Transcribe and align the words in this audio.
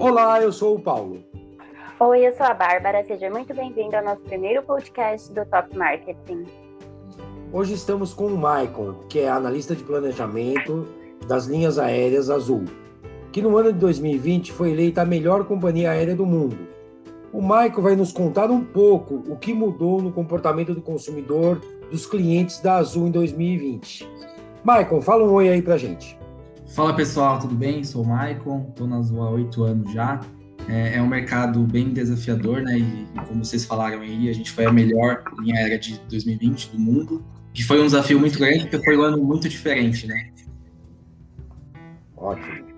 Olá, 0.00 0.40
eu 0.40 0.52
sou 0.52 0.76
o 0.76 0.80
Paulo. 0.80 1.24
Oi, 1.98 2.24
eu 2.24 2.32
sou 2.36 2.46
a 2.46 2.54
Bárbara. 2.54 3.04
Seja 3.04 3.28
muito 3.28 3.52
bem-vindo 3.52 3.96
ao 3.96 4.04
nosso 4.04 4.20
primeiro 4.20 4.62
podcast 4.62 5.32
do 5.32 5.44
Top 5.46 5.76
Marketing. 5.76 6.44
Hoje 7.52 7.74
estamos 7.74 8.14
com 8.14 8.26
o 8.26 8.38
Maicon, 8.38 8.94
que 9.08 9.18
é 9.18 9.28
analista 9.28 9.74
de 9.74 9.82
planejamento 9.82 10.86
das 11.26 11.46
linhas 11.46 11.80
aéreas 11.80 12.30
Azul, 12.30 12.64
que 13.32 13.42
no 13.42 13.56
ano 13.56 13.72
de 13.72 13.80
2020 13.80 14.52
foi 14.52 14.70
eleita 14.70 15.02
a 15.02 15.04
melhor 15.04 15.44
companhia 15.44 15.90
aérea 15.90 16.14
do 16.14 16.24
mundo. 16.24 16.56
O 17.32 17.42
Maicon 17.42 17.82
vai 17.82 17.96
nos 17.96 18.12
contar 18.12 18.52
um 18.52 18.64
pouco 18.64 19.24
o 19.26 19.36
que 19.36 19.52
mudou 19.52 20.00
no 20.00 20.12
comportamento 20.12 20.72
do 20.74 20.80
consumidor 20.80 21.60
dos 21.90 22.06
clientes 22.06 22.60
da 22.60 22.76
Azul 22.76 23.08
em 23.08 23.10
2020. 23.10 24.08
Maicon, 24.62 25.00
fala 25.00 25.24
um 25.24 25.32
oi 25.32 25.48
aí 25.48 25.60
pra 25.60 25.76
gente. 25.76 26.16
Fala 26.74 26.94
pessoal, 26.94 27.38
tudo 27.38 27.54
bem? 27.54 27.82
Sou 27.84 28.02
o 28.02 28.06
Maicon, 28.06 28.66
estou 28.68 28.86
na 28.86 28.96
Azul 28.96 29.22
há 29.22 29.30
oito 29.30 29.64
anos 29.64 29.92
já. 29.92 30.20
É, 30.68 30.96
é, 30.96 31.02
um 31.02 31.08
mercado 31.08 31.60
bem 31.60 31.92
desafiador, 31.92 32.60
né? 32.62 32.78
E 32.78 33.06
como 33.26 33.44
vocês 33.44 33.64
falaram 33.64 34.00
aí, 34.00 34.28
a 34.28 34.32
gente 34.32 34.52
foi 34.52 34.66
a 34.66 34.72
melhor 34.72 35.24
linha 35.40 35.56
aérea 35.56 35.78
de 35.78 35.98
2020 36.08 36.70
do 36.70 36.78
mundo 36.78 37.24
que 37.58 37.64
foi 37.64 37.80
um 37.80 37.86
desafio 37.86 38.20
muito 38.20 38.38
grande, 38.38 38.60
porque 38.68 38.78
foi 38.84 38.96
um 38.96 39.02
ano 39.02 39.18
muito 39.18 39.48
diferente, 39.48 40.06
né? 40.06 40.30
Ótimo. 42.16 42.68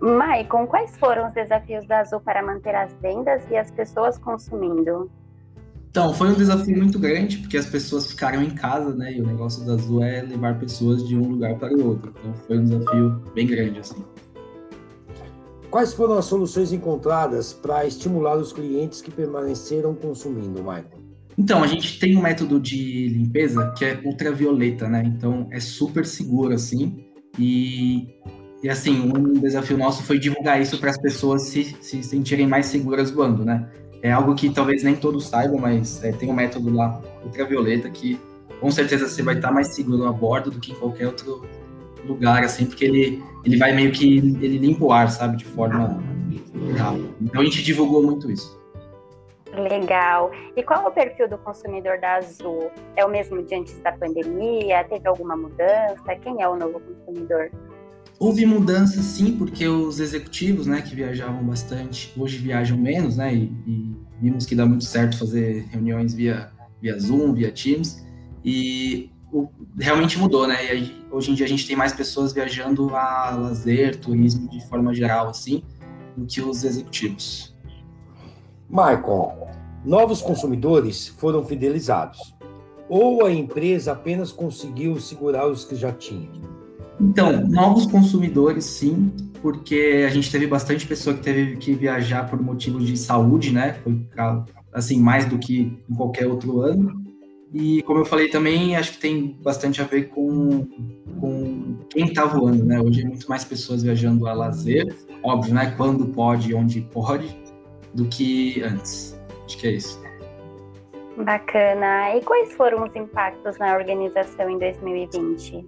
Maicon, 0.00 0.66
quais 0.66 0.96
foram 0.96 1.26
os 1.26 1.34
desafios 1.34 1.86
da 1.86 2.00
Azul 2.00 2.20
para 2.20 2.42
manter 2.42 2.74
as 2.74 2.90
vendas 3.02 3.42
e 3.50 3.56
as 3.56 3.70
pessoas 3.70 4.16
consumindo? 4.16 5.10
Então, 5.90 6.14
foi 6.14 6.28
um 6.28 6.34
desafio 6.34 6.76
muito 6.76 7.00
grande, 7.00 7.38
porque 7.38 7.56
as 7.56 7.66
pessoas 7.66 8.06
ficaram 8.06 8.40
em 8.40 8.50
casa, 8.50 8.94
né? 8.94 9.12
E 9.12 9.20
o 9.20 9.26
negócio 9.26 9.66
da 9.66 9.72
Azul 9.72 10.04
é 10.04 10.22
levar 10.22 10.56
pessoas 10.56 11.06
de 11.06 11.16
um 11.16 11.28
lugar 11.28 11.58
para 11.58 11.74
o 11.74 11.84
outro. 11.84 12.14
Então, 12.16 12.32
foi 12.46 12.58
um 12.58 12.64
desafio 12.64 13.22
bem 13.34 13.46
grande, 13.48 13.80
assim. 13.80 14.04
Quais 15.68 15.92
foram 15.92 16.16
as 16.16 16.26
soluções 16.26 16.72
encontradas 16.72 17.52
para 17.52 17.84
estimular 17.86 18.36
os 18.36 18.52
clientes 18.52 19.00
que 19.00 19.10
permaneceram 19.10 19.92
consumindo, 19.92 20.62
Maicon? 20.62 21.00
Então, 21.36 21.60
a 21.60 21.66
gente 21.66 21.98
tem 21.98 22.16
um 22.16 22.22
método 22.22 22.60
de 22.60 23.08
limpeza 23.08 23.72
que 23.76 23.84
é 23.84 24.00
ultravioleta, 24.04 24.88
né? 24.88 25.02
Então, 25.04 25.48
é 25.50 25.58
super 25.58 26.06
seguro, 26.06 26.54
assim. 26.54 27.04
E, 27.36 28.14
e 28.62 28.68
assim, 28.68 29.00
um 29.00 29.32
desafio 29.40 29.76
nosso 29.76 30.04
foi 30.04 30.20
divulgar 30.20 30.60
isso 30.60 30.78
para 30.78 30.90
as 30.90 31.00
pessoas 31.00 31.42
se, 31.48 31.76
se 31.80 32.00
sentirem 32.04 32.46
mais 32.46 32.66
seguras 32.66 33.10
voando, 33.10 33.44
né? 33.44 33.68
É 34.02 34.10
algo 34.10 34.34
que 34.34 34.50
talvez 34.50 34.82
nem 34.82 34.96
todos 34.96 35.26
saibam, 35.26 35.58
mas 35.58 36.02
é, 36.02 36.12
tem 36.12 36.30
um 36.30 36.32
método 36.32 36.74
lá, 36.74 37.00
ultravioleta, 37.24 37.90
que 37.90 38.18
com 38.60 38.70
certeza 38.70 39.08
você 39.08 39.22
vai 39.22 39.36
estar 39.36 39.50
mais 39.50 39.68
seguro 39.68 40.06
a 40.06 40.12
bordo 40.12 40.50
do 40.50 40.58
que 40.58 40.72
em 40.72 40.74
qualquer 40.74 41.06
outro 41.06 41.44
lugar, 42.04 42.42
assim, 42.42 42.66
porque 42.66 42.84
ele, 42.84 43.22
ele 43.44 43.56
vai 43.56 43.74
meio 43.74 43.92
que, 43.92 44.18
ele 44.18 44.58
limpa 44.58 44.84
o 44.84 44.92
ar, 44.92 45.10
sabe, 45.10 45.36
de 45.36 45.44
forma 45.44 46.02
rápida. 46.76 47.08
Então 47.20 47.40
a 47.40 47.44
gente 47.44 47.62
divulgou 47.62 48.02
muito 48.02 48.30
isso. 48.30 48.58
Legal. 49.52 50.30
E 50.56 50.62
qual 50.62 50.84
é 50.84 50.88
o 50.88 50.90
perfil 50.92 51.28
do 51.28 51.36
consumidor 51.38 51.98
da 51.98 52.16
Azul? 52.16 52.70
É 52.94 53.04
o 53.04 53.10
mesmo 53.10 53.42
de 53.42 53.54
antes 53.54 53.78
da 53.80 53.92
pandemia? 53.92 54.84
Teve 54.84 55.08
alguma 55.08 55.36
mudança? 55.36 56.14
Quem 56.22 56.40
é 56.40 56.48
o 56.48 56.56
novo 56.56 56.80
consumidor? 56.80 57.50
Houve 58.22 58.44
mudança, 58.44 59.00
sim, 59.00 59.34
porque 59.38 59.66
os 59.66 59.98
executivos, 59.98 60.66
né, 60.66 60.82
que 60.82 60.94
viajavam 60.94 61.42
bastante, 61.42 62.12
hoje 62.14 62.36
viajam 62.36 62.76
menos, 62.76 63.16
né, 63.16 63.34
e, 63.34 63.44
e 63.66 63.96
vimos 64.20 64.44
que 64.44 64.54
dá 64.54 64.66
muito 64.66 64.84
certo 64.84 65.16
fazer 65.16 65.64
reuniões 65.70 66.12
via, 66.12 66.52
via 66.82 66.98
Zoom, 66.98 67.32
via 67.32 67.50
Teams, 67.50 68.04
e 68.44 69.10
o, 69.32 69.48
realmente 69.78 70.18
mudou, 70.18 70.46
né, 70.46 70.76
e 70.76 71.02
hoje 71.10 71.30
em 71.30 71.34
dia 71.34 71.46
a 71.46 71.48
gente 71.48 71.66
tem 71.66 71.74
mais 71.74 71.94
pessoas 71.94 72.34
viajando 72.34 72.94
a 72.94 73.30
lazer, 73.30 73.98
turismo 73.98 74.50
de 74.50 74.68
forma 74.68 74.94
geral, 74.94 75.30
assim, 75.30 75.62
do 76.14 76.26
que 76.26 76.42
os 76.42 76.62
executivos. 76.62 77.56
Michael, 78.68 79.48
novos 79.82 80.20
consumidores 80.20 81.08
foram 81.08 81.42
fidelizados 81.42 82.36
ou 82.86 83.24
a 83.24 83.32
empresa 83.32 83.92
apenas 83.92 84.30
conseguiu 84.30 85.00
segurar 85.00 85.46
os 85.46 85.64
que 85.64 85.74
já 85.74 85.90
tinham? 85.90 86.49
Então, 87.00 87.46
novos 87.48 87.86
consumidores, 87.86 88.64
sim, 88.64 89.10
porque 89.40 90.04
a 90.06 90.10
gente 90.10 90.30
teve 90.30 90.46
bastante 90.46 90.86
pessoa 90.86 91.16
que 91.16 91.22
teve 91.22 91.56
que 91.56 91.72
viajar 91.72 92.28
por 92.28 92.40
motivos 92.40 92.86
de 92.86 92.96
saúde, 92.96 93.52
né? 93.52 93.74
Foi 93.82 93.98
assim 94.72 95.00
mais 95.00 95.24
do 95.24 95.38
que 95.38 95.78
em 95.88 95.94
qualquer 95.94 96.26
outro 96.26 96.60
ano. 96.60 97.00
E 97.52 97.82
como 97.82 98.00
eu 98.00 98.04
falei 98.04 98.28
também, 98.28 98.76
acho 98.76 98.92
que 98.92 98.98
tem 98.98 99.36
bastante 99.42 99.80
a 99.80 99.84
ver 99.84 100.08
com, 100.10 100.68
com 101.18 101.78
quem 101.88 102.04
está 102.04 102.24
voando, 102.24 102.64
né? 102.64 102.78
Hoje 102.78 103.02
é 103.02 103.04
muito 103.04 103.28
mais 103.28 103.44
pessoas 103.44 103.82
viajando 103.82 104.28
a 104.28 104.32
lazer, 104.32 104.94
óbvio, 105.22 105.54
né? 105.54 105.74
Quando 105.76 106.06
pode, 106.06 106.54
onde 106.54 106.82
pode, 106.82 107.36
do 107.94 108.04
que 108.06 108.62
antes. 108.62 109.18
Acho 109.46 109.58
que 109.58 109.66
é 109.66 109.72
isso. 109.72 110.00
Bacana. 111.16 112.16
E 112.16 112.22
quais 112.22 112.52
foram 112.52 112.84
os 112.84 112.94
impactos 112.94 113.58
na 113.58 113.76
organização 113.76 114.48
em 114.48 114.58
2020? 114.58 115.66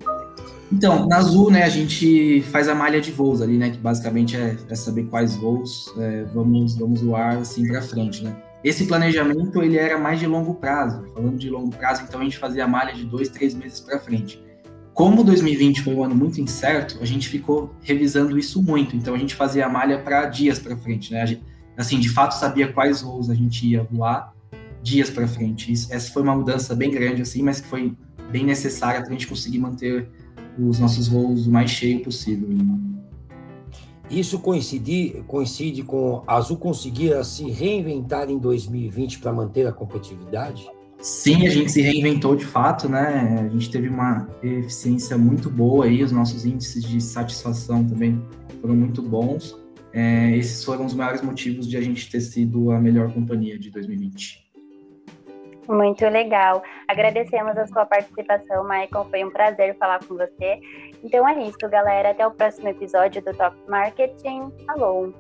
Então, 0.73 1.07
na 1.07 1.19
Azul, 1.19 1.51
né, 1.51 1.65
a 1.65 1.69
gente 1.69 2.41
faz 2.51 2.67
a 2.67 2.75
malha 2.75 2.99
de 2.99 3.13
voos 3.13 3.43
ali, 3.43 3.59
né, 3.59 3.71
que 3.71 3.77
basicamente 3.77 4.37
é, 4.37 4.57
saber 4.75 5.05
quais 5.05 5.37
voos 5.37 5.93
é, 5.99 6.25
vamos, 6.33 6.77
vamos 6.77 7.03
voar 7.03 7.37
assim 7.37 7.67
para 7.69 7.83
frente, 7.83 8.25
né. 8.25 8.35
Esse 8.65 8.87
planejamento, 8.87 9.61
ele 9.63 9.77
era 9.77 9.99
mais 9.99 10.21
de 10.21 10.27
longo 10.27 10.55
prazo. 10.55 11.05
Falando 11.13 11.37
de 11.37 11.51
longo 11.51 11.71
prazo, 11.77 12.05
então 12.09 12.21
a 12.21 12.25
gente 12.25 12.39
fazia 12.39 12.65
a 12.65 12.69
malha 12.69 12.95
de 12.95 13.05
dois, 13.05 13.29
três 13.29 13.55
meses 13.55 13.81
para 13.81 13.99
frente. 13.99 14.43
Como 14.95 15.25
2020 15.25 15.83
foi 15.83 15.95
um 15.95 16.05
ano 16.05 16.15
muito 16.15 16.41
incerto, 16.41 16.99
a 17.01 17.05
gente 17.05 17.29
ficou 17.29 17.75
revisando 17.83 18.39
isso 18.39 18.63
muito. 18.63 18.97
Então 18.97 19.15
a 19.15 19.19
gente 19.19 19.35
fazia 19.35 19.67
a 19.67 19.69
malha 19.69 19.99
para 19.99 20.27
dias 20.27 20.59
para 20.59 20.77
frente, 20.77 21.13
né. 21.13 21.27
Gente, 21.27 21.43
assim, 21.77 21.99
de 21.99 22.09
fato 22.09 22.33
sabia 22.33 22.73
quais 22.73 23.03
voos 23.03 23.29
a 23.29 23.35
gente 23.35 23.67
ia 23.67 23.83
voar 23.83 24.33
dias 24.83 25.11
para 25.11 25.29
frente. 25.29 25.71
Isso, 25.71 25.93
essa 25.93 26.11
foi 26.11 26.23
uma 26.23 26.35
mudança 26.35 26.75
bem 26.75 26.91
grande, 26.91 27.21
assim, 27.21 27.43
mas 27.43 27.61
que 27.61 27.67
foi 27.67 27.95
bem 28.31 28.45
necessária 28.45 29.01
para 29.01 29.11
a 29.11 29.13
gente 29.13 29.27
conseguir 29.27 29.59
manter 29.59 30.09
os 30.59 30.79
nossos 30.79 31.09
voos 31.09 31.47
o 31.47 31.51
mais 31.51 31.71
cheio 31.71 32.03
possível. 32.03 32.49
Isso 34.11 34.39
coincide, 34.39 35.25
coincide 35.27 35.83
com 35.83 36.23
a 36.27 36.37
Azul 36.37 36.59
conseguir 36.59 37.25
se 37.25 37.51
reinventar 37.51 38.29
em 38.29 38.39
2020 38.39 39.21
para 39.21 39.33
manter 39.33 39.67
a 39.67 39.73
competitividade? 39.73 40.69
Sim, 41.01 41.47
a 41.47 41.51
gente 41.51 41.73
se 41.73 41.81
reinventou 41.81 42.37
de 42.37 42.45
fato, 42.45 42.89
né? 42.89 43.41
A 43.45 43.49
gente 43.49 43.71
teve 43.71 43.89
uma 43.89 44.29
eficiência 44.43 45.19
muito 45.19 45.51
boa 45.51 45.87
aí, 45.87 46.03
os 46.03 46.13
nossos 46.13 46.45
índices 46.45 46.85
de 46.85 47.01
satisfação 47.01 47.85
também 47.85 48.23
foram 48.61 48.77
muito 48.77 49.03
bons. 49.03 49.59
É, 49.93 50.37
esses 50.37 50.63
foram 50.63 50.87
os 50.87 50.95
maiores 50.95 51.21
motivos 51.23 51.67
de 51.67 51.77
a 51.77 51.81
gente 51.81 52.09
ter 52.11 52.21
sido 52.21 52.71
a 52.71 52.79
melhor 52.79 53.13
companhia 53.13 53.59
de 53.59 53.71
2020. 53.71 54.52
Muito 55.69 56.05
legal. 56.09 56.63
Agradecemos 56.89 57.57
a 57.57 57.67
sua 57.67 57.87
participação, 57.87 58.65
Michael. 58.65 59.07
Foi 59.11 59.25
um 59.25 59.31
prazer 59.31 59.77
falar 59.79 60.01
com 60.05 60.17
você. 60.17 60.61
Então 61.05 61.27
é 61.29 61.41
isso, 61.43 61.69
galera. 61.69 62.11
Até 62.11 62.27
o 62.27 62.31
próximo 62.33 62.69
episódio 62.69 63.23
do 63.23 63.33
Top 63.35 63.57
Marketing. 63.69 64.53
Falou! 64.67 65.13